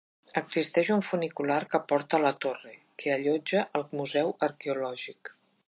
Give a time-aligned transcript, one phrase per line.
[0.39, 5.35] Existeix un funicular que porta a la torre, que allotja un museu arqueològic.